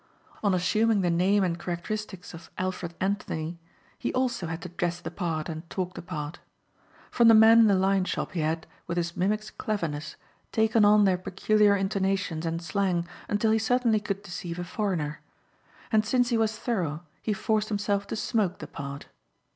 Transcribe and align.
On 0.41 0.55
assuming 0.55 1.01
the 1.01 1.11
name 1.11 1.43
and 1.43 1.59
characteristics 1.59 2.33
of 2.33 2.49
Alfred 2.57 2.95
Anthony 2.99 3.59
he 3.99 4.11
also 4.15 4.47
had 4.47 4.63
to 4.63 4.69
dress 4.69 4.99
the 4.99 5.11
part 5.11 5.47
and 5.47 5.69
talk 5.69 5.93
the 5.93 6.01
part. 6.01 6.39
From 7.11 7.27
the 7.27 7.35
men 7.35 7.59
in 7.59 7.67
the 7.67 7.75
Lion 7.75 8.05
shop 8.05 8.31
he 8.31 8.39
had, 8.39 8.65
with 8.87 8.97
his 8.97 9.15
mimic's 9.15 9.51
cleverness, 9.51 10.15
taken 10.51 10.83
on 10.83 11.03
their 11.03 11.19
peculiar 11.19 11.75
intonations 11.77 12.47
and 12.47 12.63
slang 12.63 13.07
until 13.29 13.51
he 13.51 13.59
certainly 13.59 13.99
could 13.99 14.23
deceive 14.23 14.57
a 14.57 14.63
foreigner. 14.63 15.21
And 15.91 16.03
since 16.03 16.29
he 16.29 16.35
was 16.39 16.57
thorough 16.57 17.03
he 17.21 17.31
forced 17.31 17.69
himself 17.69 18.07
to 18.07 18.15
smoke 18.15 18.57
the 18.57 18.65
part. 18.65 19.05